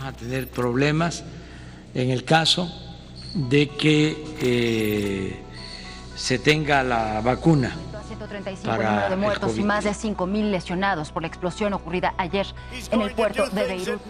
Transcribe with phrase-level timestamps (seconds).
[0.00, 1.24] vamos a tener problemas
[1.94, 2.70] en el caso
[3.34, 5.42] de que eh,
[6.16, 7.76] se tenga la vacuna.
[8.06, 12.46] 135 para de muertos y más de 5.000 lesionados por la explosión ocurrida ayer
[12.90, 14.00] en el puerto de Beirut.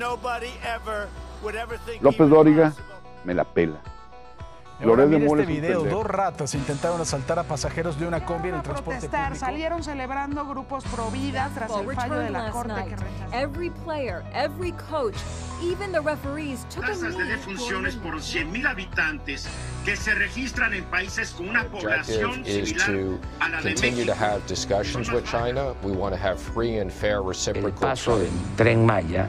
[2.01, 2.72] López Dóriga
[3.25, 3.81] me la pela.
[4.83, 8.63] Ahora de este video, dos ratas intentaron asaltar a pasajeros de una combi en el
[8.63, 9.28] transporte protestar.
[9.28, 9.46] público.
[9.46, 13.35] Salieron celebrando grupos pro vida tras el fallo de la corte que rechazó.
[13.35, 15.17] Every player, every coach,
[15.63, 19.46] even the referees took tasas de defunciones por 100.000 habitantes
[19.84, 24.12] que se registran en países con una población similar to a la de continue to
[24.12, 24.14] México.
[24.14, 25.74] have discussions with China.
[25.83, 29.28] We want to have free and fair El reciprocal paso del tren Maya,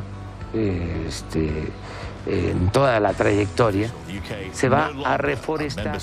[0.54, 1.72] este,
[2.26, 3.92] en toda la trayectoria,
[4.54, 5.98] se va a reforestar.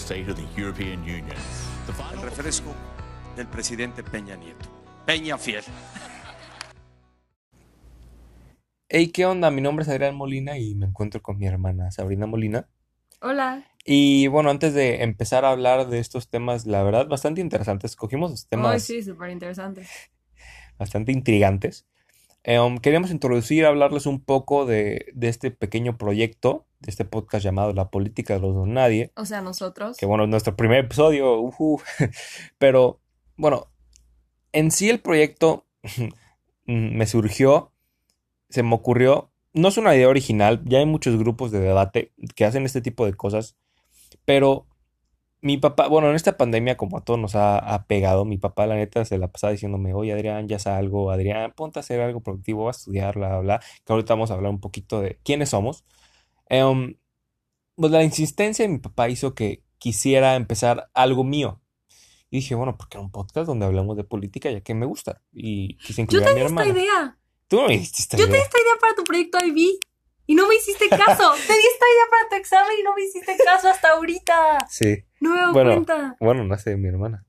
[2.13, 2.75] El refresco
[3.37, 4.69] del presidente Peña Nieto.
[5.07, 5.65] Peña fiel.
[8.91, 9.51] Hey, ¿qué onda?
[9.51, 12.69] Mi nombre es Adrián Molina y me encuentro con mi hermana Sabrina Molina.
[13.21, 13.65] Hola.
[13.85, 18.31] Y bueno, antes de empezar a hablar de estos temas, la verdad, bastante interesantes, escogimos
[18.31, 19.87] los temas Ay, sí, súper interesante.
[20.79, 21.87] bastante intrigantes.
[22.49, 27.45] Eh, um, queríamos introducir, hablarles un poco de, de este pequeño proyecto, de este podcast
[27.45, 29.99] llamado La Política de los Don Nadie, O sea, nosotros.
[29.99, 31.43] que bueno, es nuestro primer episodio.
[32.59, 33.03] Pero
[33.37, 33.71] bueno,
[34.53, 35.67] en sí el proyecto
[36.65, 37.71] me surgió,
[38.49, 42.47] se me ocurrió, no es una idea original, ya hay muchos grupos de debate que
[42.47, 43.59] hacen este tipo de cosas,
[44.25, 44.67] pero
[45.41, 48.67] mi papá, bueno, en esta pandemia como a todos nos ha, ha pegado, mi papá
[48.67, 52.21] la neta se la pasaba diciéndome, oye Adrián, ya salgo, Adrián, ponte a hacer algo
[52.21, 55.19] productivo, va a estudiar, bla, bla, bla, que ahorita vamos a hablar un poquito de
[55.23, 55.85] quiénes somos.
[56.49, 56.97] Em,
[57.77, 61.61] pues la insistencia de mi papá hizo que quisiera empezar algo mío.
[62.31, 65.23] Y dije, bueno, porque un podcast donde hablamos de política, ya que me gusta.
[65.33, 66.79] Y quise Yo incluir a te mi di esta hermana.
[66.81, 67.19] idea.
[67.47, 68.45] Tú no me diste esta Yo te di idea.
[68.45, 69.79] esta idea para tu proyecto IB
[70.29, 71.33] y no me hiciste caso.
[71.47, 74.59] te di esta idea para tu examen y no me hiciste caso hasta ahorita.
[74.69, 75.05] Sí.
[75.21, 76.17] No me doy Bueno, cuenta.
[76.21, 77.25] bueno, nace de mi hermana.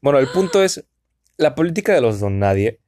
[0.00, 0.86] Bueno, el punto es,
[1.36, 2.80] la política de los don nadie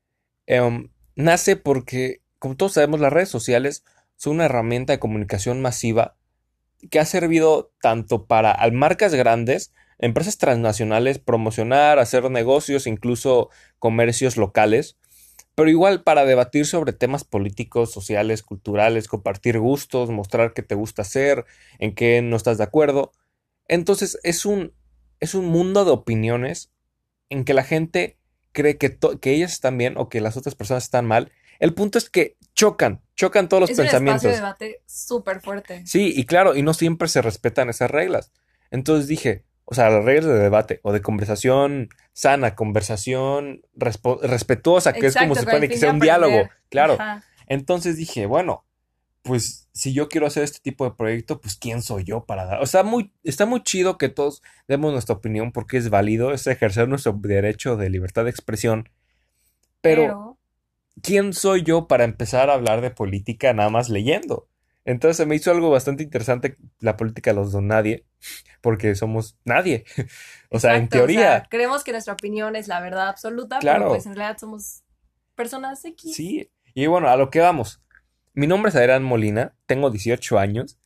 [0.47, 3.85] em, nace porque, como todos sabemos, las redes sociales
[4.15, 6.15] son una herramienta de comunicación masiva
[6.91, 13.51] que ha servido tanto para marcas grandes, empresas transnacionales, promocionar, hacer negocios, incluso
[13.81, 14.97] comercios locales,
[15.61, 21.03] pero igual para debatir sobre temas políticos, sociales, culturales, compartir gustos, mostrar qué te gusta
[21.03, 21.45] hacer,
[21.79, 23.13] en qué no estás de acuerdo.
[23.69, 24.73] Entonces es un,
[25.19, 26.73] es un mundo de opiniones
[27.29, 28.17] en que la gente
[28.53, 31.31] cree que, que ellas están bien o que las otras personas están mal.
[31.59, 34.25] El punto es que chocan, chocan todos los es un pensamientos.
[34.25, 35.87] espacio de debate súper fuerte.
[35.87, 38.33] Sí, y claro, y no siempre se respetan esas reglas.
[38.71, 45.07] Entonces dije, o sea, las reglas de debate o de conversación sana, conversación respetuosa, que
[45.07, 46.95] es como se supone que sea un diálogo, claro.
[46.95, 47.25] Ajá.
[47.47, 48.65] Entonces dije, bueno,
[49.23, 52.63] pues si yo quiero hacer este tipo de proyecto, pues quién soy yo para dar.
[52.63, 56.47] O sea, muy, está muy chido que todos demos nuestra opinión porque es válido, es
[56.49, 58.89] ejercer nuestro derecho de libertad de expresión.
[59.81, 60.39] Pero, Pero
[61.01, 64.49] ¿quién soy yo para empezar a hablar de política nada más leyendo?
[64.85, 68.07] Entonces se me hizo algo bastante interesante la política de los don nadie,
[68.61, 69.85] porque somos nadie.
[70.53, 73.81] O sea, en teoría, sea, creemos que nuestra opinión es la verdad absoluta, Claro.
[73.83, 74.83] pero pues en realidad somos
[75.37, 76.15] personas X.
[76.15, 76.51] sí.
[76.75, 77.83] Y bueno, a lo que vamos.
[78.33, 80.79] Mi nombre es Adrián Molina, tengo 18 años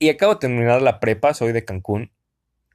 [0.00, 2.12] y acabo de terminar la prepa, soy de Cancún,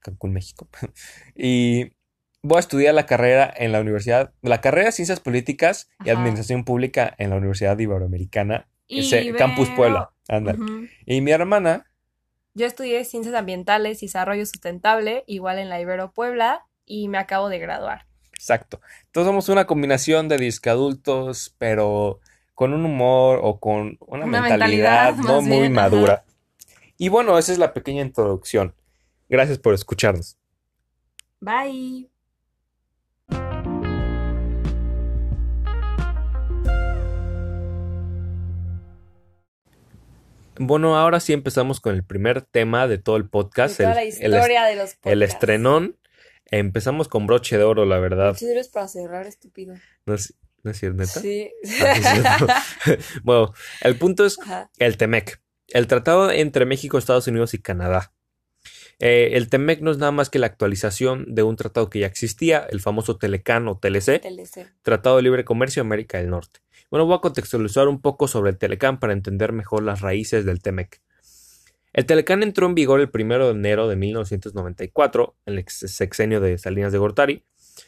[0.01, 0.67] Cancún, México.
[1.35, 1.93] Y
[2.41, 6.19] voy a estudiar la carrera en la universidad, la carrera de Ciencias Políticas y Ajá.
[6.19, 8.67] Administración Pública en la Universidad Iberoamericana,
[8.99, 9.37] ese- Ibero.
[9.37, 10.11] Campus Puebla.
[10.27, 10.59] Ándale.
[10.59, 10.87] Ujú.
[11.05, 11.85] Y mi hermana
[12.55, 17.49] Yo estudié Ciencias Ambientales y Desarrollo Sustentable, igual en la Ibero Puebla, y me acabo
[17.49, 18.05] de graduar.
[18.33, 18.79] Exacto.
[19.05, 22.19] Entonces somos una combinación de disque adultos, pero
[22.53, 26.25] con un humor o con una, Una mentalidad, mentalidad, no muy bien, madura.
[26.97, 28.75] Y bueno, esa es la pequeña introducción.
[29.29, 30.37] Gracias por escucharnos.
[31.41, 32.12] Bye.
[40.57, 43.95] Bueno, ahora sí empezamos con el primer tema de todo el podcast, De toda el,
[43.95, 45.33] la el historia de los est- el podcasts.
[45.35, 45.97] estrenón.
[46.51, 48.35] Empezamos con broche de oro, la verdad.
[48.35, 49.75] Si eres para cerrar, estúpido.
[50.05, 51.19] No es, no es cierto, neta.
[51.19, 51.49] Sí.
[51.83, 52.91] Ah, sí.
[53.23, 54.69] Bueno, el punto es Ajá.
[54.77, 58.11] el TEMEC, el tratado entre México, Estados Unidos y Canadá.
[58.99, 62.07] Eh, el TEMEC no es nada más que la actualización de un tratado que ya
[62.07, 64.71] existía, el famoso Telecan o TLC, TLC.
[64.81, 66.61] Tratado de Libre Comercio de América del Norte.
[66.89, 70.61] Bueno, voy a contextualizar un poco sobre el Telecan para entender mejor las raíces del
[70.61, 71.01] TEMEC.
[71.91, 76.39] El Telecan entró en vigor el 1 de enero de 1994, en el ex- sexenio
[76.39, 77.43] de Salinas de Gortari,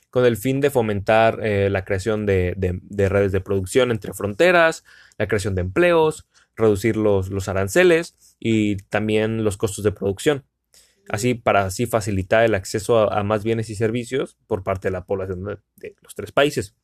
[0.10, 4.14] con el fin de fomentar eh, la creación de, de- de redes de producción entre
[4.14, 4.84] fronteras,
[5.18, 10.44] la creación de empleos, reducir los, los aranceles y también los costos de producción.
[11.10, 14.92] Así, para así facilitar el acceso a, a más bienes y servicios por parte de
[14.94, 16.76] la población de, de los tres países.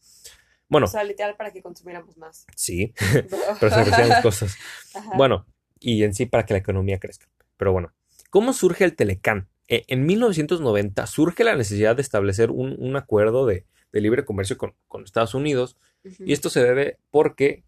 [0.69, 2.45] Bueno, O sea, literal para que consumiéramos más.
[2.55, 2.93] sí,
[3.59, 4.55] pero se cosas.
[4.95, 5.11] Ajá.
[5.17, 5.45] Bueno,
[5.79, 7.27] y en sí para que la economía crezca.
[7.57, 7.93] Pero bueno,
[8.29, 9.49] ¿cómo surge el Telecán?
[9.67, 14.57] Eh, En 1990 surge la necesidad de establecer un, un acuerdo de, de libre comercio
[14.57, 15.77] con, con Estados Unidos
[16.19, 17.63] y esto se debe porque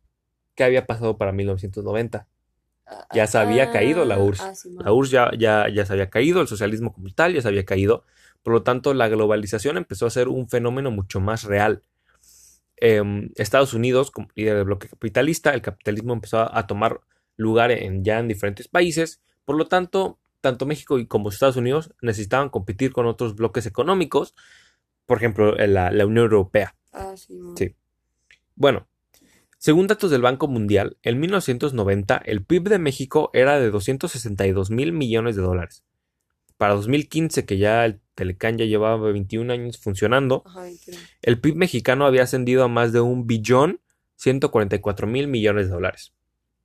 [0.56, 2.28] ¿qué había pasado para 1990?
[3.14, 4.42] Ya se había caído la URSS.
[4.42, 7.42] Ah, sí, La URSS ya, ya, ya se había caído, el socialismo como tal ya
[7.42, 8.04] se había caído,
[8.42, 11.84] por lo tanto la globalización empezó a ser un fenómeno mucho más real.
[12.78, 17.00] Em, Estados Unidos, como líder del bloque capitalista, el capitalismo empezó a, tomar
[17.38, 22.50] lugar en, ya en diferentes países, por lo tanto, tanto México como Estados Unidos necesitaban
[22.50, 24.36] competir con otros bloques económicos,
[25.06, 26.76] por ejemplo, la, la Unión Europea.
[26.92, 27.40] Ah, sí.
[27.56, 27.76] Sí.
[28.56, 28.88] Bueno,
[29.64, 34.92] según datos del Banco Mundial, en 1990 el PIB de México era de 262 mil
[34.92, 35.86] millones de dólares.
[36.58, 40.66] Para 2015, que ya el Telecán ya llevaba 21 años funcionando, Ajá,
[41.22, 43.80] el PIB mexicano había ascendido a más de un billón
[44.18, 46.14] 144 mil millones de dólares.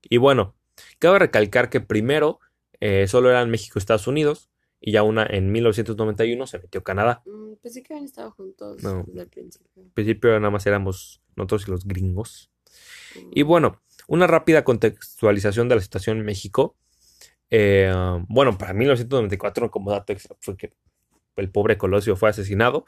[0.03, 0.57] Y bueno,
[0.99, 2.41] cabe recalcar que primero
[2.81, 4.51] eh, solo eran México y Estados Unidos,
[4.81, 7.23] y ya una en 1991 se metió Canadá.
[7.27, 9.05] Mm, pensé que habían estado juntos No.
[9.07, 9.85] desde el principio.
[9.85, 12.51] Al principio nada más éramos nosotros y los gringos.
[13.33, 16.77] Y bueno, una rápida contextualización de la situación en México.
[17.51, 17.93] Eh,
[18.29, 20.73] bueno, para 1994, como dato extra, fue que
[21.37, 22.85] el pobre Colosio fue asesinado.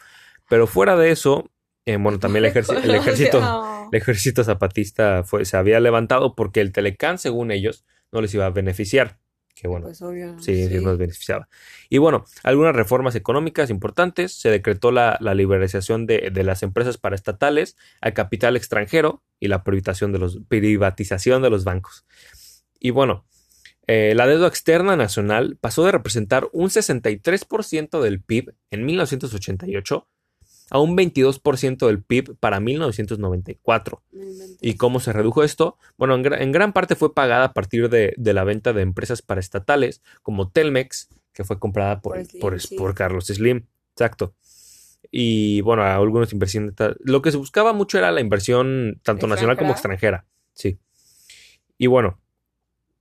[0.48, 1.50] Pero fuera de eso,
[1.86, 2.50] eh, bueno, también el,
[2.94, 3.88] ejército, No.
[3.92, 8.46] el ejército zapatista fue, se había levantado porque el Telecán, según ellos, no les iba
[8.46, 9.18] a beneficiar.
[9.60, 10.40] Que bueno, Pues obvio.
[10.40, 11.48] Sí, sí, nos beneficiaba.
[11.90, 14.32] Y bueno, algunas reformas económicas importantes.
[14.32, 19.62] Se decretó la, la liberalización de, de las empresas paraestatales al capital extranjero y la
[19.62, 22.06] privatización de los, privatización de los bancos.
[22.78, 23.26] Y bueno,
[23.86, 30.08] eh, la deuda externa nacional pasó de representar un 63% del PIB en 1988
[30.70, 34.02] a un 22% del PIB para 1994.
[34.12, 34.58] No inventes.
[34.60, 35.76] ¿Y cómo se redujo esto?
[35.98, 38.82] Bueno, en, gra- en gran parte fue pagada a partir de, de la venta de
[38.82, 42.76] empresas paraestatales como Telmex, que fue comprada por, Por Slim, por- sí.
[42.76, 43.66] por Carlos Slim.
[43.92, 44.34] Exacto.
[45.10, 46.94] Y bueno, algunos inversionistas.
[47.00, 50.24] Lo que se buscaba mucho era la inversión tanto nacional como extranjera.
[50.54, 50.78] Sí.
[51.78, 52.18] Y bueno,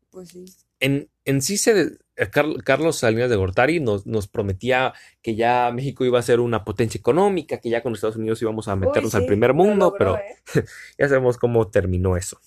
[0.10, 0.46] Pues sí.
[0.80, 6.20] en, en sí se, Carlos Salinas de Gortari nos, nos prometía que ya México iba
[6.20, 9.26] a ser una potencia económica, que ya con Estados Unidos íbamos a meternos Uy, al
[9.26, 10.36] primer mundo, logró, pero ¿eh?
[10.98, 12.42] ya sabemos cómo terminó eso.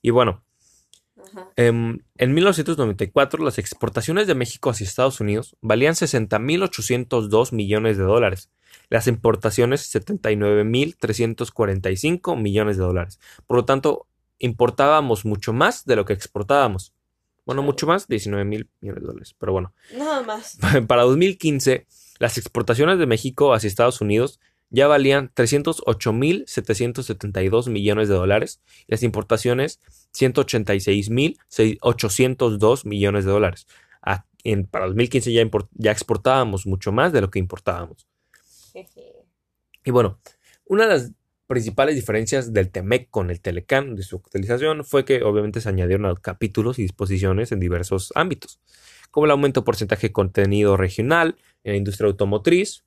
[0.00, 0.44] Y bueno,
[1.56, 8.50] em, en 1994 las exportaciones de México hacia Estados Unidos valían 60.802 millones de dólares.
[8.90, 13.18] Las importaciones 79.345 millones de dólares.
[13.46, 14.06] Por lo tanto,
[14.38, 16.93] importábamos mucho más de lo que exportábamos.
[17.46, 19.34] Bueno, mucho más, 19 mil millones de dólares.
[19.38, 20.58] Pero bueno, Nada más.
[20.88, 21.86] para 2015,
[22.18, 29.02] las exportaciones de México hacia Estados Unidos ya valían 308.772 millones de dólares y las
[29.02, 29.78] importaciones
[31.50, 33.66] 186.802 millones de dólares.
[34.02, 38.06] A- en- para 2015 ya, import- ya exportábamos mucho más de lo que importábamos.
[39.84, 40.18] Y bueno,
[40.66, 41.12] una de las
[41.46, 46.06] principales diferencias del TEMEC con el Telecán de su utilización fue que obviamente se añadieron
[46.06, 48.60] a- capítulos y disposiciones en diversos ámbitos,
[49.10, 52.84] como el aumento de porcentaje de contenido regional en la industria automotriz.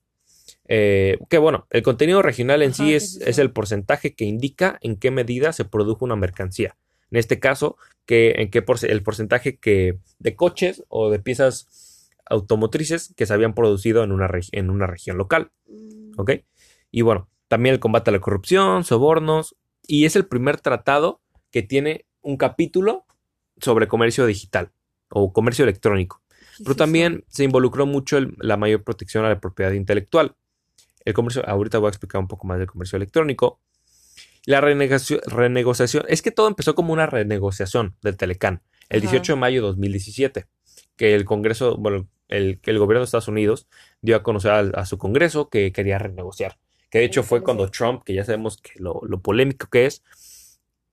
[0.69, 4.23] eh, que bueno, el contenido regional en Ajá, sí ¿qué es, es el porcentaje que
[4.25, 6.77] indica en qué medida se produjo una mercancía.
[7.11, 12.09] En este caso, que, en qué porce- el porcentaje que, de coches o de piezas
[12.25, 15.51] automotrices que se habían producido en una, en una región local.
[15.67, 16.31] Mm, ¿Ok?
[16.91, 21.63] Y bueno, también el combate a la corrupción, sobornos, y es el primer tratado que
[21.63, 23.05] tiene un capítulo
[23.59, 24.71] sobre comercio digital
[25.09, 26.21] o comercio electrónico.
[26.57, 30.35] ¿qué Pero también se involucró mucho el- la mayor protección a la propiedad intelectual.
[31.05, 33.61] El comercio, ahorita voy a explicar un poco más del comercio electrónico.
[34.45, 39.11] La renegociación, es que todo empezó como una renegociación del Telecán el Ajá.
[39.11, 40.45] 18 de mayo de 2017,
[40.95, 43.67] que el Congreso, bueno, el, que el gobierno de Estados Unidos
[44.01, 46.57] dio a conocer a, su Congreso que quería renegociar.
[46.89, 50.03] Que de hecho fue cuando Trump, que ya sabemos que lo, lo polémico que es,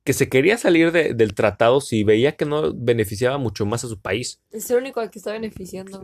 [0.03, 3.89] que se quería salir de- del tratado si veía que no beneficiaba mucho más a
[3.89, 4.41] su país.
[4.51, 6.03] Es el único al que está beneficiando.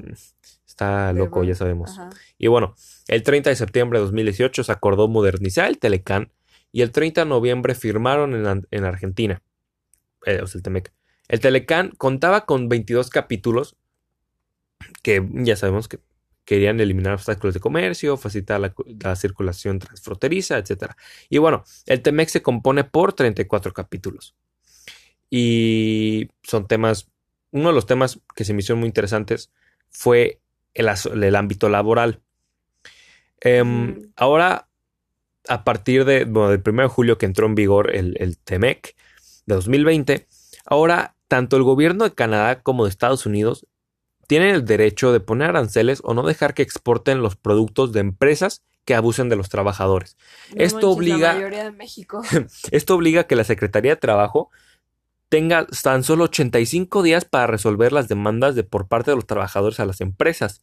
[0.66, 1.90] Está loco, ya sabemos.
[1.90, 2.10] Ajá.
[2.38, 2.74] Y bueno,
[3.08, 6.32] el 30 de septiembre de 2018 se acordó modernizar el Telecán
[6.72, 9.42] y el 30 de noviembre firmaron en, en Argentina.
[10.24, 10.92] eh, o sea, el Temec.
[11.28, 13.76] El Telecán contaba con 22 capítulos
[15.02, 15.98] que ya sabemos que
[16.50, 20.94] querían eliminar obstáculos de comercio, facilitar la, cu- la circulación transfronteriza, etc.
[21.28, 24.34] Y bueno, el Temec se compone por 34 capítulos.
[25.30, 27.08] y son temas,
[27.52, 29.52] uno de los temas que se me hicieron muy interesantes
[29.90, 30.40] fue
[30.74, 30.88] el,
[31.22, 32.20] el ámbito laboral.
[33.40, 34.68] Em, ahora,
[35.48, 38.96] a partir de, bueno, del 1 de julio que entró en vigor el, el TEMEC
[39.46, 40.26] de 2020,
[40.66, 43.66] ahora tanto el gobierno de Canadá como de Estados Unidos
[44.30, 48.62] tienen el derecho de poner aranceles o no dejar que exporten los productos de empresas
[48.84, 50.16] que abusen de los trabajadores.
[50.54, 51.36] esto obliga
[52.70, 54.52] esto obliga a que la Secretaría de Trabajo
[55.28, 59.80] tenga tan solo 85 días para resolver las demandas de por parte de los trabajadores
[59.80, 60.62] a las empresas.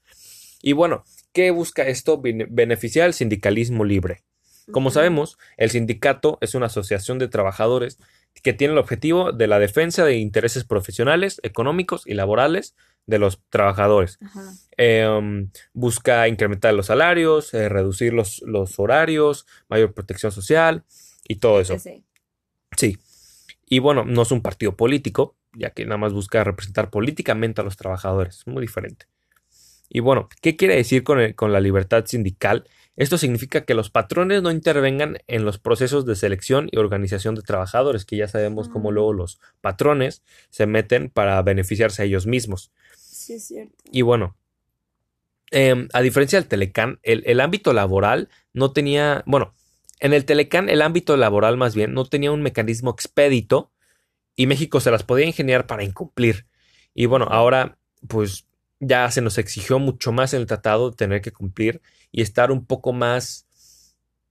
[0.62, 2.22] Y bueno, ¿qué busca esto?
[2.22, 4.24] Beneficiar al sindicalismo libre.
[4.72, 8.00] Como sabemos, el sindicato es una asociación de trabajadores
[8.42, 12.74] que tiene el objetivo de la defensa de intereses profesionales, económicos y laborales
[13.08, 14.20] de los trabajadores.
[14.78, 20.84] Em, busca incrementar los salarios, eh, reducir los, los, horarios, mayor protección social
[21.28, 21.78] y todo eso.
[22.78, 23.00] Sí.
[23.66, 27.64] Y bueno, no es un partido político, ya que nada más busca representar políticamente a
[27.64, 28.46] los trabajadores.
[28.46, 29.08] Muy diferente.
[29.90, 32.66] Y bueno, ¿qué quiere decir con, con la libertad sindical?
[32.98, 37.44] Esto significa que los patrones no intervengan en los procesos de selección y organización de
[37.44, 42.72] trabajadores, que ya sabemos cómo luego los patrones se meten para beneficiarse a ellos mismos.
[43.28, 43.76] Sí, es cierto.
[43.92, 44.38] Y bueno,
[45.52, 49.54] em, a diferencia del Telecán, el, el, ámbito laboral no tenía, bueno,
[50.00, 53.74] en el Telecán el ámbito laboral más bien no tenía un mecanismo expedito
[54.34, 56.48] y México se las podía ingeniar para incumplir.
[56.94, 58.48] Y bueno, ahora pues
[58.80, 61.82] ya se nos exigió mucho más en el tratado tener que cumplir
[62.14, 63.46] y estar un poco más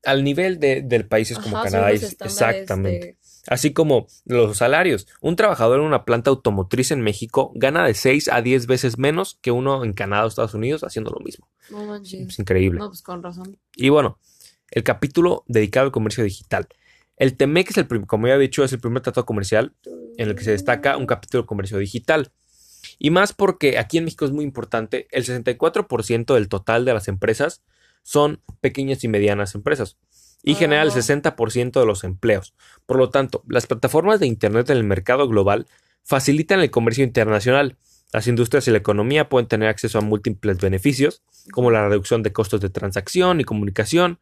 [0.07, 1.91] al nivel de, del países como Canadá.
[1.91, 3.19] Exactamente.
[3.49, 5.07] Así como los salarios.
[5.21, 9.39] Un trabajador en una planta automotriz en México gana de 6 a 10 veces menos
[9.41, 11.49] que uno en Canadá o Estados Unidos haciendo lo mismo.
[12.03, 12.79] es increíble.
[12.79, 13.59] No, pues con razón.
[13.75, 14.19] Y bueno,
[14.71, 16.69] el capítulo dedicado al comercio digital.
[17.17, 19.75] El TEMEC es el como ya he dicho, es el primer tratado comercial
[20.19, 22.33] en el que se destaca un capítulo de comercio digital.
[22.99, 27.09] Y más porque aquí en México es muy importante, el 64% del total de las
[27.09, 27.63] empresas
[28.07, 29.97] son pequeñas y medianas empresas
[30.45, 32.55] y genera el 60% de los empleos.
[32.87, 35.67] Por lo tanto, las plataformas de Internet en el mercado global
[36.05, 37.77] facilitan el comercio internacional.
[38.13, 42.33] Las industrias y la economía pueden tener acceso a múltiples beneficios, como la reducción de
[42.33, 44.21] costos de transacción y comunicación,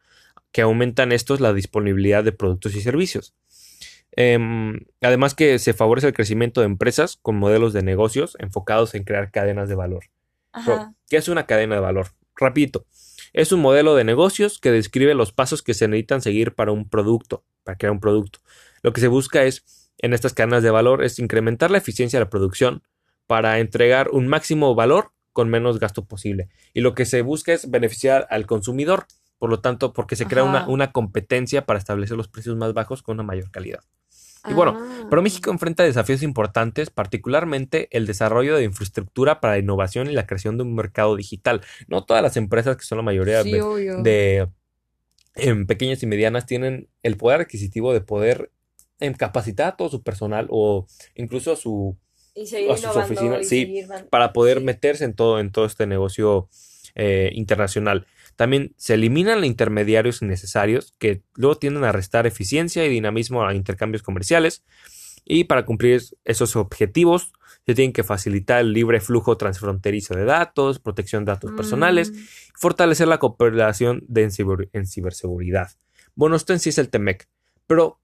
[0.51, 3.35] que aumentan estos la disponibilidad de productos y servicios.
[4.13, 9.03] Em, además que se favorece el crecimiento de empresas con modelos de negocios enfocados en
[9.03, 10.05] crear cadenas de valor.
[11.07, 12.07] ¿Qué es una cadena de valor?
[12.35, 12.87] Rapidito.
[13.35, 16.87] Es un modelo de negocios que describe los pasos que se necesitan seguir para un
[16.87, 18.39] producto, para crear un producto.
[18.81, 22.23] Lo que se busca es, en estas cadenas de valor, es incrementar la eficiencia de
[22.23, 22.81] la producción
[23.27, 26.47] para entregar un máximo valor con menos gasto posible.
[26.73, 29.05] Y lo que se busca es beneficiar al consumidor,
[29.37, 33.03] por lo tanto, porque se crea una, una competencia para establecer los precios más bajos
[33.03, 33.81] con una mayor calidad.
[34.47, 35.07] Y bueno, ah.
[35.09, 40.25] pero México enfrenta desafíos importantes, particularmente el desarrollo de infraestructura para la innovación y la
[40.25, 41.61] creación de un mercado digital.
[41.87, 44.47] No todas las empresas, que son la mayoría de,
[45.35, 48.51] em, pequeñas y medianas, tienen el poder adquisitivo de poder
[48.99, 51.97] em, capacitar a todo su personal o incluso a su
[52.37, 56.49] a sus oficinas, sí, para poder meterse en todo, en todo este negocio
[56.95, 58.07] eh, internacional.
[58.35, 63.53] También se eliminan los intermediarios innecesarios que luego tienden a restar eficiencia y dinamismo a
[63.53, 64.63] intercambios comerciales.
[65.23, 67.33] Y para cumplir esos objetivos
[67.65, 72.15] se tienen que facilitar el libre flujo transfronterizo de datos, protección de datos personales, mm.
[72.55, 75.71] fortalecer la cooperación en, ciberseguridad.
[76.13, 77.27] Bueno, esto en sí es el TEMEC,
[77.65, 77.99] pero...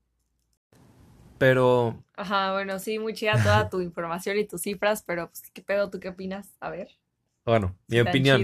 [1.38, 2.04] Pero...
[2.16, 5.90] Ajá, bueno, sí, muy chida toda tu información y tus cifras, pero pues, ¿qué pedo?
[5.90, 6.56] ¿Tú qué opinas?
[6.60, 6.90] A ver.
[7.46, 8.44] Bueno, mi opinión.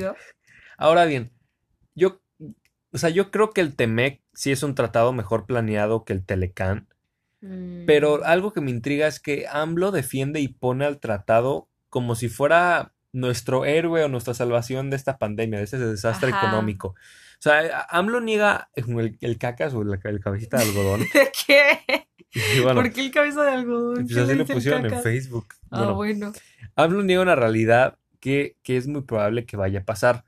[0.78, 1.32] Ahora bien,
[1.98, 2.22] yo,
[2.92, 6.24] o sea, yo creo que el TEMEC sí es un tratado mejor planeado que el
[6.24, 6.88] Telecán.
[7.86, 8.22] Pero mm.
[8.26, 12.94] algo que me intriga es que AMLO defiende y pone al tratado como si fuera
[13.14, 16.90] nuestro héroe o nuestra salvación de esta pandemia, de este desastre económico.
[16.90, 21.02] O sea, AMLO niega el, el cacas o el, cabecita de algodón.
[21.14, 22.08] ¿De qué?
[22.64, 24.06] ¿Por qué el cabeza de algodón?
[24.06, 25.48] Pues así lo pusieron en Facebook.
[25.70, 26.34] Ah, bueno.
[26.76, 30.26] AMLO niega una realidad que, que es muy probable que vaya a pasar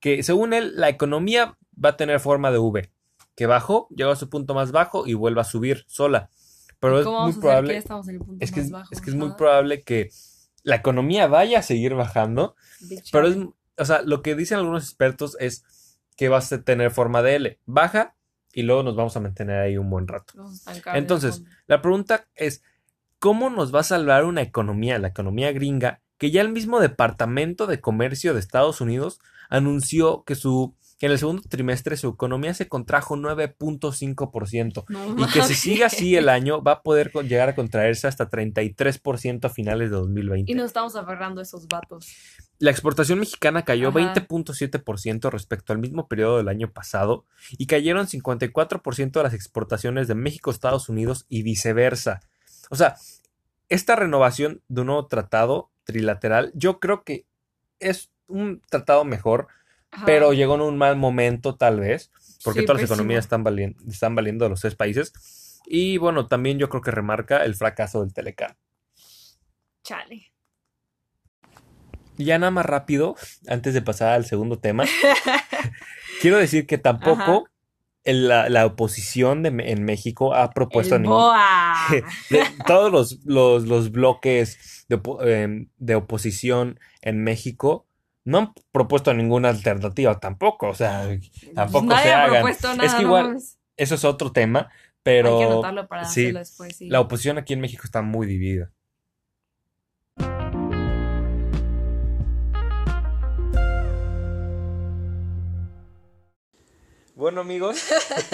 [0.00, 2.90] que según él la economía va a tener forma de V,
[3.34, 6.30] que bajó, llegó a su punto más bajo y vuelve a subir sola.
[6.78, 7.76] Pero es muy probable
[8.40, 10.10] es que, es que es muy probable que
[10.62, 12.56] la economía vaya a seguir bajando,
[13.12, 13.36] pero es
[13.80, 15.64] o sea, lo que dicen algunos expertos es
[16.16, 18.14] que va a tener forma de L, baja
[18.52, 20.34] y luego nos vamos a mantener ahí un buen rato.
[20.92, 22.62] Entonces, la pregunta es
[23.18, 27.66] ¿cómo nos va a salvar una economía, la economía gringa, que ya el mismo Departamento
[27.66, 32.52] de Comercio de Estados Unidos anunció que su que en el segundo trimestre su economía
[32.52, 37.48] se contrajo 9.5% No y que si sigue así el año va a poder llegar
[37.48, 40.52] a contraerse hasta 33% a finales de 2020.
[40.52, 42.06] Y nos estamos aferrando a esos vatos.
[42.58, 44.12] La exportación mexicana cayó Ajá.
[44.14, 47.24] 20.7% respecto al mismo periodo del año pasado
[47.56, 52.20] y cayeron 54% de las exportaciones de México a Estados Unidos y viceversa.
[52.68, 52.96] O sea,
[53.70, 57.24] esta renovación de un nuevo tratado trilateral, yo creo que
[57.78, 59.48] es un tratado mejor,
[59.90, 60.06] Ajá.
[60.06, 62.10] pero llegó en un mal momento tal vez,
[62.44, 65.12] porque Sí, todas las economías están, valien- están valiendo de los tres países.
[65.66, 68.56] Y bueno, también yo creo que remarca el fracaso del Telecan.
[69.84, 70.32] Chale.
[72.16, 73.16] Ya nada más rápido,
[73.48, 74.84] antes de pasar al segundo tema,
[76.20, 77.42] quiero decir que tampoco Ajá.
[78.04, 81.16] la, la oposición de, en México ha propuesto El ningún...
[81.18, 81.74] BOA.
[82.30, 87.86] de todos los, los, los bloques de, em, de oposición en México
[88.24, 91.08] no han propuesto ninguna alternativa tampoco, o sea,
[91.54, 92.32] tampoco Nadie se ha hagan.
[92.40, 93.38] propuesto nada, es que igual,
[93.76, 94.70] eso es otro tema,
[95.02, 96.88] pero Hay que anotarlo para sí, hacerlo después, sí.
[96.88, 98.70] la oposición aquí en México está muy dividida.
[107.14, 107.76] Bueno amigos,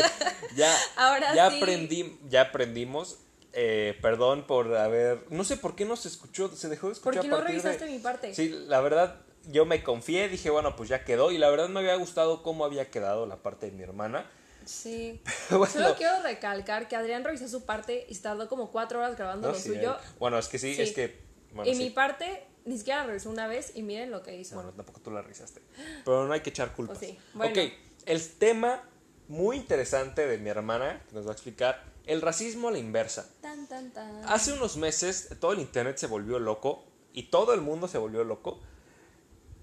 [0.56, 1.56] ya, Ahora ya sí.
[1.56, 3.18] aprendí, ya aprendimos.
[3.52, 7.14] eh, perdón por haber, no sé por qué no se escuchó, se dejó de escuchar.
[7.14, 8.34] ¿Por qué a no partir de- revisaste mi parte?
[8.34, 9.16] Sí, la verdad,
[9.46, 11.30] yo me confié, dije, bueno, pues ya quedó.
[11.30, 14.28] Y la verdad me había gustado cómo había quedado la parte de mi hermana.
[14.64, 15.20] Sí.
[15.50, 19.48] Bueno, Solo quiero recalcar que Adrián revisó su parte y tardó como cuatro horas grabando
[19.48, 19.92] no, lo sí, suyo.
[19.94, 20.82] eh, bueno, es que sí, Sí.
[20.82, 21.20] es que.
[21.52, 21.82] Bueno, y sí.
[21.84, 24.56] mi parte ni siquiera la revisó una vez y miren lo que hizo.
[24.56, 25.62] Bueno, tampoco tú la revisaste.
[26.04, 26.98] Pero no hay que echar culpas.
[26.98, 27.52] Pues sí, bueno.
[27.52, 27.72] Ok,
[28.06, 28.82] el tema
[29.28, 33.28] muy interesante de mi hermana, que nos va a explicar, el racismo a la inversa.
[33.40, 34.24] Tan, tan, tan.
[34.28, 38.24] Hace unos meses todo el internet se volvió loco y todo el mundo se volvió
[38.24, 38.60] loco.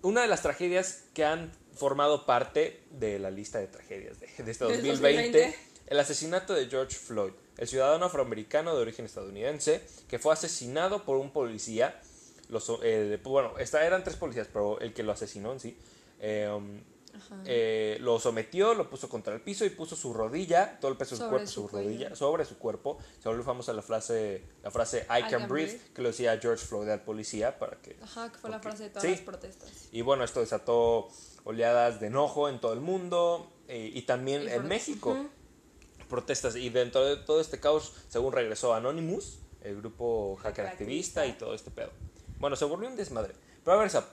[0.03, 4.51] Una de las tragedias que han formado parte de la lista de tragedias de, de
[4.51, 5.59] este Del 2020, 2020.
[5.87, 11.17] el asesinato de George Floyd, el ciudadano afroamericano de origen estadounidense que fue asesinado por
[11.17, 11.99] un policía.
[12.49, 15.77] Los, eh, bueno, esta, eran tres policías, pero el que lo asesinó en sí.
[16.19, 16.81] eh, um,
[17.45, 21.11] eh, lo sometió, lo puso contra el piso y puso su rodilla, todo el peso
[21.15, 21.87] de su Sobre cuerpo, su su cuello.
[21.89, 22.97] rodilla, sobre su cuerpo.
[23.21, 26.89] Se volvió famosa la frase, la frase I, can, breathe, que lo decía George Floyd
[26.89, 27.97] al policía para que...
[28.01, 29.11] Ajá, que fue la frase de todas sí.
[29.11, 29.69] las protestas.
[29.91, 31.09] Y bueno, esto desató
[31.43, 35.15] oleadas de enojo en todo el mundo eh, y también Y en México.
[36.09, 36.55] Protestas.
[36.55, 41.53] Y dentro de todo este caos, según regresó Anonymous, el grupo hacker activista y todo
[41.55, 41.91] este pedo.
[42.39, 43.33] Bueno, se volvió un desmadre.
[43.63, 44.05] Pero a ver, Zap,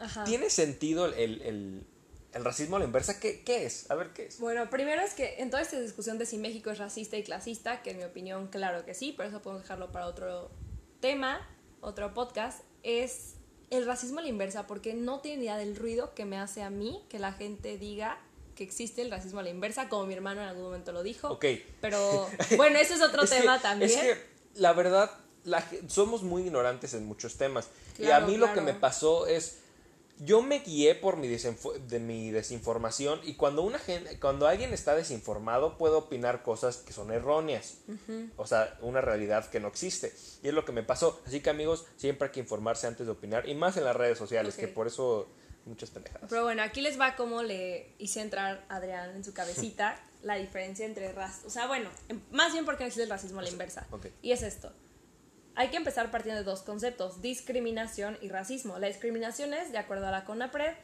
[0.00, 0.24] Ajá.
[0.24, 1.86] ¿tiene sentido el, el-
[2.34, 3.18] el- racismo a la inversa?
[3.20, 3.90] ¿Qué, ¿Qué es?
[3.90, 4.38] A ver, ¿qué es?
[4.40, 7.82] Bueno, primero es que en toda esta discusión de si México es racista y clasista,
[7.82, 10.50] que en mi opinión, claro que sí, pero eso podemos dejarlo para otro
[11.00, 11.46] tema,
[11.80, 13.34] otro podcast, es
[13.70, 16.70] el racismo a la inversa, porque no tiene idea del ruido que me hace a
[16.70, 18.18] mí que la gente diga
[18.54, 21.28] que existe el racismo a la inversa, como mi hermano en algún momento lo dijo.
[21.28, 21.44] Ok.
[21.80, 23.90] Pero bueno, eso es otro Es que- tema también.
[23.90, 24.16] Es que,
[24.54, 25.10] la verdad,
[25.44, 27.68] la somos muy ignorantes en muchos temas.
[27.98, 29.58] y a Claro, mí lo que me pasó es.
[30.18, 34.94] Yo me guié por mi, de mi desinformación y cuando una gente, cuando alguien está
[34.94, 37.78] desinformado puede opinar cosas que son erróneas,
[38.36, 41.20] o sea, una realidad que no existe y es lo que me pasó.
[41.26, 44.16] Así que amigos, siempre hay que informarse antes de opinar y más en las redes
[44.16, 45.28] sociales, que por eso
[45.66, 46.28] muchas pendejadas.
[46.30, 50.36] Pero bueno, aquí les va como le hice entrar a Adrián en su cabecita la
[50.36, 51.40] diferencia entre raza.
[51.46, 53.86] O sea, bueno, em- más bien porque existe el racismo a la inversa.
[53.90, 54.06] ok.
[54.22, 54.72] Y es esto.
[55.56, 58.78] Hay que empezar partiendo de dos conceptos, discriminación y racismo.
[58.78, 60.74] La discriminación es, de acuerdo a la CONAPRED,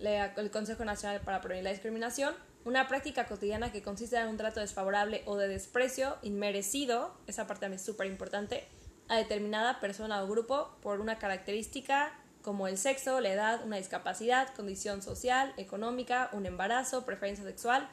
[0.00, 4.60] el Consejo Nacional para Prevenir la Discriminación, una práctica cotidiana que consiste en un trato
[4.60, 8.68] desfavorable o de desprecio inmerecido, esa parte también es súper importante,
[9.08, 14.54] a determinada persona o grupo por una característica como el sexo, la edad, una discapacidad,
[14.54, 17.88] condición social, económica, un embarazo, preferencia sexual,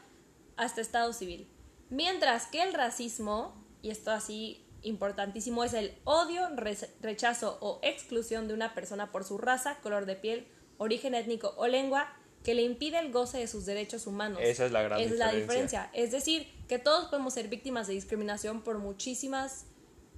[0.58, 1.48] hasta estado civil.
[1.90, 8.48] Mientras que el racismo, y esto así importantísimo, es el odio, re- rechazo o exclusión
[8.48, 12.14] de una persona por su raza, color de piel, origen étnico o lengua
[12.44, 14.40] que le impide el goce de sus derechos humanos.
[14.42, 15.42] Esa es la gran Es la diferencia.
[15.42, 15.90] diferencia.
[15.94, 19.66] Es decir, que todos podemos ser víctimas de discriminación por muchísimas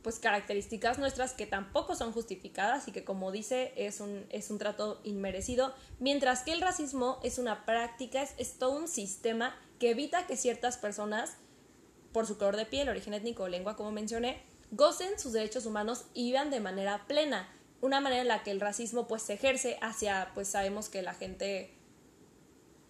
[0.04, 4.58] pues características nuestras que tampoco son justificadas y que como dice es un, es un
[4.58, 9.90] trato inmerecido, mientras que el racismo es una práctica, es, es todo un sistema que
[9.90, 11.36] evita que ciertas personas,
[12.14, 16.06] por su color de piel, origen étnico o lengua, como mencioné, gocen sus derechos humanos
[16.14, 17.52] y vivan de manera plena.
[17.82, 21.14] Una manera en la que el racismo pues se ejerce hacia, pues sabemos que la
[21.14, 21.74] gente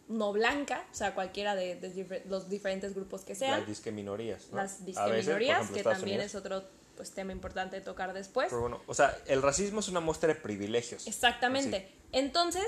[0.08, 3.92] no blanca, o sea, cualquiera de, de difer- los diferentes grupos que sean, Las disque
[3.92, 4.48] minorías.
[4.50, 4.58] ¿no?
[4.58, 6.32] las A disque veces, por minorías, ejemplo, que Estados también Unidos.
[6.34, 6.64] es otro
[6.96, 8.48] pues, tema importante de tocar después.
[8.50, 11.06] Pero bueno, o sea, el racismo es una muestra de privilegios.
[11.06, 11.92] Exactamente.
[12.12, 12.66] Entonces,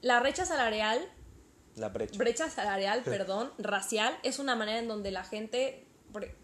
[0.00, 1.06] la brecha salarial
[1.74, 2.16] La brecha.
[2.16, 5.84] brecha salarial, perdón, racial, es una manera en donde la gente,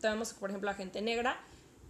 [0.02, 1.40] tenemos por ejemplo la gente negra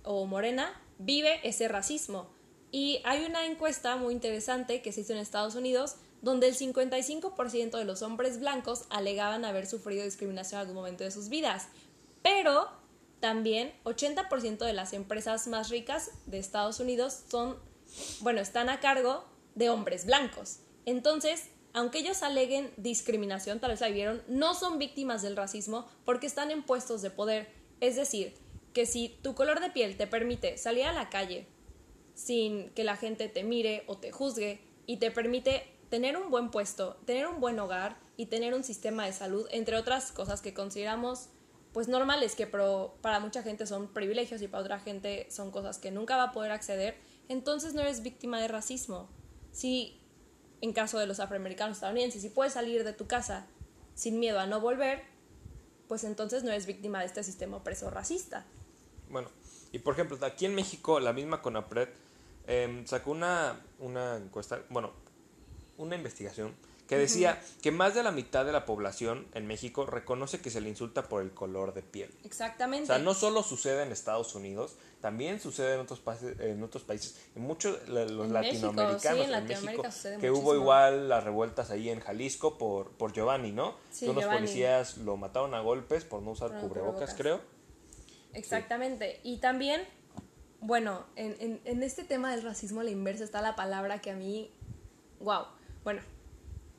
[0.04, 2.30] o morena, vive ese racismo.
[2.70, 7.76] Y hay una encuesta muy interesante que se hizo en Estados Unidos donde el 55%
[7.76, 11.66] de los hombres blancos alegaban haber sufrido discriminación en algún momento de sus vidas.
[12.22, 12.70] Pero
[13.20, 17.58] también 80% de las empresas más ricas de Estados Unidos son,
[18.20, 20.60] bueno, están a cargo de hombres blancos.
[20.86, 26.26] Entonces, aunque ellos aleguen discriminación, tal vez la vivieron, no son víctimas del racismo porque
[26.26, 27.48] están en puestos de poder.
[27.80, 28.34] Es decir,
[28.72, 31.46] que si tu color de piel te permite salir a la calle
[32.14, 36.50] sin que la gente te mire o te juzgue y te permite tener un buen
[36.50, 40.54] puesto, tener un buen hogar y tener un sistema de salud, entre otras cosas que
[40.54, 41.28] consideramos
[41.72, 45.90] pues normales, que para mucha gente son privilegios y para otra gente son cosas que
[45.90, 46.96] nunca va a poder acceder,
[47.28, 49.08] entonces no eres víctima de racismo.
[49.52, 49.98] Si
[50.60, 53.46] en caso de los afroamericanos estadounidenses, si puedes salir de tu casa
[53.94, 55.02] sin miedo a no volver,
[55.88, 58.46] pues entonces no eres víctima de este sistema opresor racista.
[59.12, 59.28] Bueno,
[59.70, 61.88] y por ejemplo, aquí en México, la misma CONAPRED
[62.46, 64.90] em, sacó una, una encuesta, bueno,
[65.78, 66.54] una investigación
[66.88, 70.60] que decía que más de la mitad de la población en México reconoce que se
[70.60, 72.10] le insulta por el color de piel.
[72.24, 72.82] Exactamente.
[72.82, 76.82] O sea, no solo sucede en Estados Unidos, también sucede en otros países, en otros
[76.82, 81.08] países, en muchos los En México, latinoamericanos, sí, en en Latinoamérica México, que hubo igual
[81.08, 83.74] las revueltas ahí en Jalisco por, por Giovanni, ¿no?
[83.90, 84.40] Sí, que unos Giovanni.
[84.40, 87.14] policías lo mataron a golpes por no usar Por no cubrebocas, cubrebocas.
[87.14, 87.51] creo.
[88.34, 89.20] Exactamente.
[89.22, 89.82] Y también,
[90.60, 94.10] bueno, en, en, en este tema del racismo a la inversa está la palabra que
[94.10, 94.50] a mí,
[95.20, 95.46] wow,
[95.84, 96.00] bueno,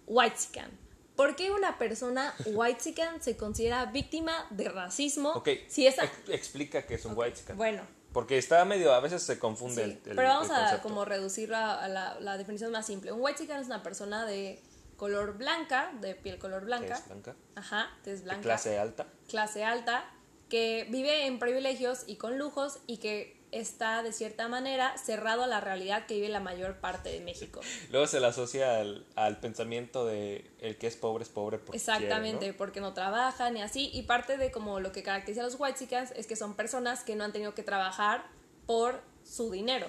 [0.08, 0.70] whitezican.
[1.16, 5.32] ¿Por qué una persona whitezican se considera víctima de racismo?
[5.34, 9.22] Ok, Si esa, ex- explica que es un white bueno, Porque está medio, a veces
[9.22, 12.38] se confunde sí, el, el- pero vamos el a como reducirlo a, a la, la
[12.38, 13.12] definición más simple.
[13.12, 14.60] Un whitezican es una persona de
[14.98, 19.06] color blanca, de piel color blanca, es blanca, ajá, tez de blanca, clase alta.
[19.30, 20.06] clase alta,
[20.54, 25.48] que vive en privilegios y con lujos y que está de cierta manera cerrado a
[25.48, 27.60] la realidad que vive la mayor parte de México.
[27.89, 31.76] Luego se le asocia al, al pensamiento de el que es pobre es pobre porque
[31.76, 32.58] Exactamente, quiere, ¿no?
[32.60, 33.89] porque no trabajan y así.
[33.94, 37.16] Y parte de como lo que caracteriza a los whitexicans es que son personas que
[37.16, 38.24] no han tenido que trabajar
[38.68, 39.88] por su dinero.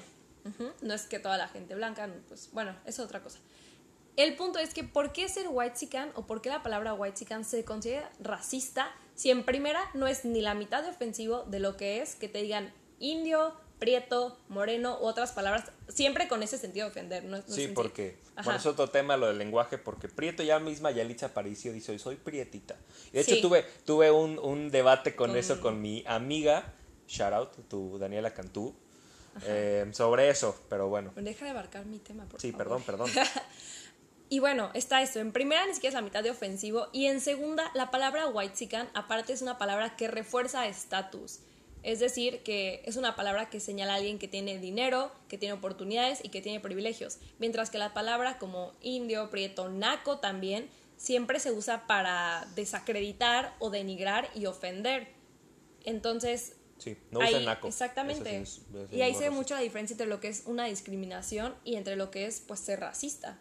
[0.81, 3.39] No es que toda la gente blanca, pues bueno, es otra cosa.
[4.17, 7.67] El punto es que ¿por qué ser whitezican o por qué la palabra whitezican se
[7.67, 12.03] considera racista si en primera no es ni la mitad de ofensivo de lo que
[12.03, 16.91] es que te digan indio, prieto, moreno u otras palabras, siempre con ese sentido de
[16.93, 17.39] ofender, ¿no?
[17.39, 18.45] no Sí, porque, Ajá.
[18.45, 21.99] bueno, es otro tema lo del lenguaje, porque Prieto ya misma Yalitza Aparicio dice, "Hoy
[21.99, 22.77] soy prietita.
[23.13, 23.41] De hecho Sí.
[23.43, 26.73] tuve, tuve un, un debate con, Con- eso con mi amiga,
[27.09, 28.75] shout out, tu Daniela Cantú,
[29.45, 31.13] eh, sobre eso, pero bueno.
[31.17, 32.65] Deja de abarcar mi tema, por Sí, favor.
[32.67, 33.11] perdón, perdón.
[34.29, 35.21] Y bueno, está esto.
[35.21, 36.89] En primera ni siquiera es la mitad de ofensivo.
[36.93, 41.41] Y en segunda, la palabra whitezican aparte es una palabra que refuerza estatus.
[41.83, 45.53] Es decir, que es una palabra que señala a alguien que tiene dinero, que tiene
[45.53, 47.19] oportunidades y que tiene privilegios.
[47.39, 53.69] Mientras que la palabra como indio, prieto, naco también siempre se usa para desacreditar o
[53.69, 55.09] denigrar y ofender.
[55.85, 57.69] Entonces, Sí, no ahí- usen naco.
[57.69, 58.41] Exactamente.
[58.41, 60.45] Eso sí es- es y ahí se ve mucho la diferencia entre lo que es
[60.47, 63.39] una discriminación y entre lo que es pues ser racista.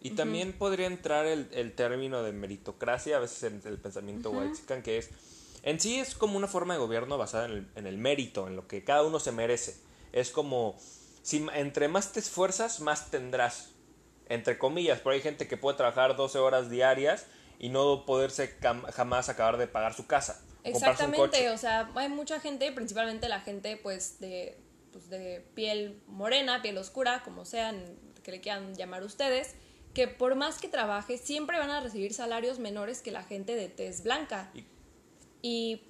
[0.00, 4.82] Y también podría entrar el, el término de meritocracia, a veces en el pensamiento whitezican,
[4.82, 5.10] que es,
[5.62, 8.56] en sí es como una forma de gobierno basada en el, en el mérito, en
[8.56, 9.76] lo que cada uno se merece.
[10.12, 10.76] Es como,
[11.22, 13.70] si entre más te esfuerzas, más tendrás.
[14.28, 17.26] Entre comillas, pero hay gente que puede trabajar 12 horas diarias
[17.58, 18.56] y no poderse
[18.92, 20.42] jamás acabar de pagar su casa.
[20.64, 24.58] Exactamente, o sea, hay mucha gente, principalmente la gente pues de,
[24.92, 27.82] pues, de piel morena, piel oscura, como sean,
[28.22, 29.54] que le quieran llamar ustedes,
[29.98, 33.68] que por más que trabaje siempre van a recibir salarios menores que la gente de
[33.68, 34.48] tez blanca.
[34.54, 34.64] Y-
[35.42, 35.82] Y,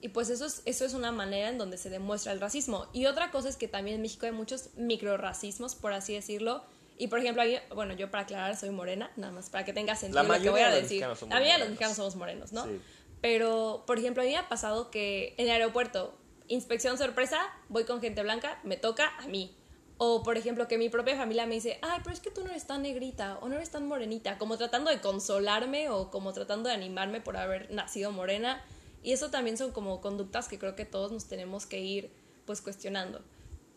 [0.00, 2.86] y pues eso es, eso es una manera en donde se demuestra el racismo.
[2.92, 6.62] Y otra cosa es que también en México hay muchos microracismos, por así decirlo.
[6.98, 7.42] Y por ejemplo,
[7.74, 10.50] bueno, yo para aclarar soy morena, nada más para que tenga sentido La lo que
[10.50, 11.00] voy a de decir.
[11.00, 12.64] La mayoría de los mexicanos somos morenos, ¿no?
[12.64, 12.80] Sí.
[13.20, 17.84] Pero, por ejemplo, a mí me ha pasado que en el aeropuerto, inspección sorpresa, voy
[17.84, 19.56] con gente blanca, me toca a mí.
[20.04, 22.50] O, por ejemplo, que mi propia familia me dice, ay, pero es que tú no
[22.50, 26.68] eres tan negrita o no eres tan morenita, como tratando de consolarme o como tratando
[26.68, 28.64] de animarme por haber nacido morena.
[29.04, 32.10] Y eso también son como conductas que creo que todos nos tenemos que ir
[32.46, 33.22] pues cuestionando.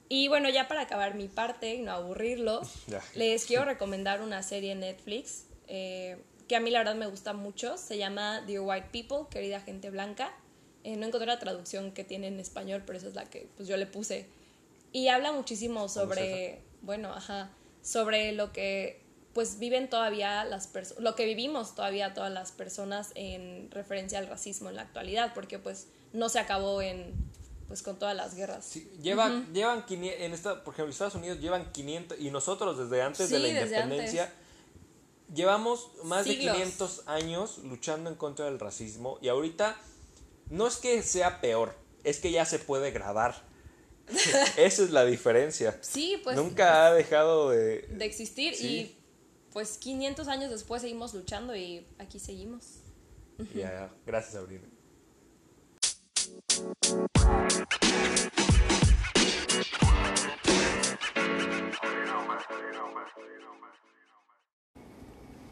[0.09, 2.69] Y bueno, ya para acabar mi parte y no aburrirlos,
[3.13, 7.33] les quiero recomendar una serie en Netflix eh, que a mí la verdad me gusta
[7.33, 7.77] mucho.
[7.77, 10.33] Se llama Dear White People, querida gente blanca.
[10.83, 13.67] Eh, no encontré la traducción que tiene en español, pero esa es la que pues,
[13.67, 14.27] yo le puse.
[14.95, 19.03] Y habla muchísimo sobre, bueno, ajá, sobre lo que
[19.33, 24.27] pues viven todavía las personas, lo que vivimos todavía todas las personas en referencia al
[24.27, 27.13] racismo en la actualidad, porque pues no se acabó en
[27.67, 28.63] pues con todas las guerras.
[28.63, 33.01] Sí, llevan, llevan 500, en esta, por ejemplo, Estados Unidos llevan 500 y nosotros desde
[33.01, 34.31] antes de la independencia
[35.33, 36.55] llevamos más Siglos.
[36.55, 39.75] de 500 años luchando en contra del racismo y ahorita
[40.51, 43.53] no es que sea peor, es que ya se puede grabar.
[44.57, 45.77] Esa es la diferencia.
[45.81, 47.87] Sí, pues Nunca ha dejado de...
[47.89, 48.67] de existir Sí.
[48.67, 48.97] y
[49.51, 52.81] pues 500 años después seguimos luchando y aquí seguimos.
[53.53, 54.61] Ya, gracias, Abril.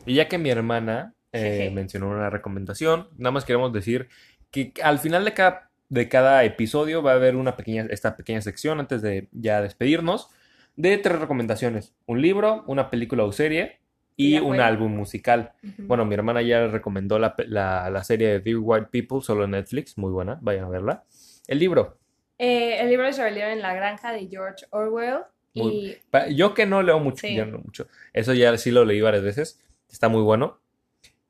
[0.05, 4.09] Y ya que mi hermana eh, mencionó una recomendación, nada más queremos decir
[4.51, 8.41] que al final de cada, de cada episodio va a haber una pequeña, esta pequeña
[8.41, 10.29] sección antes de ya despedirnos
[10.75, 13.79] de tres recomendaciones: un libro, una película o serie
[14.15, 15.53] y un álbum musical.
[15.79, 19.51] Bueno, mi hermana ya recomendó la, la, la serie de Dear White People solo en
[19.51, 21.03] Netflix, muy buena, vayan a verla.
[21.47, 21.97] El libro,
[22.37, 25.19] Eh, el libro de Rebelión en la granja de George Orwell
[25.55, 27.35] Muy- y pa- yo que no leo mucho, Sí.
[27.35, 30.59] yo no mucho, eso ya sí lo leí varias veces, está muy bueno.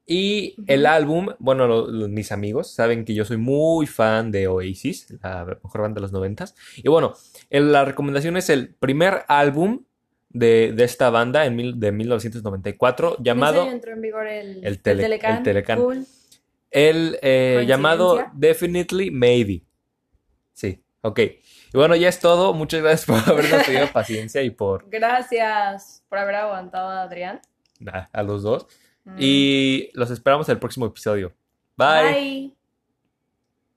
[0.05, 4.47] Y el álbum, bueno, lo- lo- mis amigos saben que yo soy muy fan de
[4.47, 6.55] Oasis, la mejor banda de los noventas.
[6.77, 7.13] Y bueno,
[7.49, 9.85] el- la recomendación es el primer álbum
[10.29, 13.69] de, de esta banda en mil- de 1994 ¿En llamado...
[13.69, 15.79] entró en vigor el, el tele- el Telecán.
[15.79, 16.05] Cool.
[16.71, 18.25] El eh, llamado.
[18.33, 19.63] Definitely Maybe.
[20.53, 21.19] Sí, ok.
[21.19, 22.53] Y bueno, ya es todo.
[22.53, 27.41] Muchas gracias por habernos tenido paciencia y por Gracias por haber aguantado a Adrián.
[27.79, 28.67] nah, a los dos.
[29.17, 31.33] Y los esperamos en el próximo episodio.
[31.77, 32.13] Bye.
[32.13, 32.53] Bye.